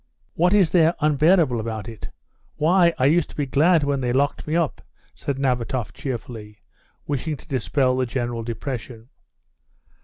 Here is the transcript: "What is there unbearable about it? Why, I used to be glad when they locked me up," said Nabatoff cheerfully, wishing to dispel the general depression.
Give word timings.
"What 0.33 0.51
is 0.51 0.71
there 0.71 0.95
unbearable 0.99 1.59
about 1.59 1.87
it? 1.87 2.09
Why, 2.55 2.91
I 2.97 3.05
used 3.05 3.29
to 3.29 3.35
be 3.35 3.45
glad 3.45 3.83
when 3.83 4.01
they 4.01 4.11
locked 4.11 4.47
me 4.47 4.55
up," 4.55 4.81
said 5.13 5.37
Nabatoff 5.37 5.93
cheerfully, 5.93 6.57
wishing 7.05 7.37
to 7.37 7.47
dispel 7.47 7.95
the 7.95 8.07
general 8.07 8.41
depression. 8.41 9.09